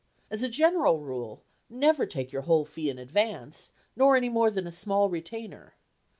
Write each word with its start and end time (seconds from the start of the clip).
As 0.31 0.41
a 0.41 0.49
general 0.49 0.97
rule, 0.97 1.43
never 1.69 2.07
take 2.07 2.31
your 2.31 2.41
whole 2.41 2.65
fee 2.65 2.89
in 2.89 2.97
ad 2.97 3.11
vance, 3.11 3.71
nor 3.95 4.15
any 4.15 4.29
more 4.29 4.49
than 4.49 4.65
a 4.65 4.71
small 4.71 5.11
retainer. 5.11 5.75